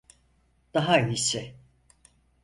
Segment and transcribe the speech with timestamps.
[0.73, 1.55] Daha iyisi.